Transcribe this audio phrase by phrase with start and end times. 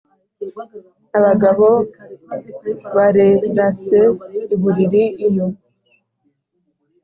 [1.17, 1.67] abagabo
[2.95, 3.99] barerse
[4.53, 5.47] i buriri iyo.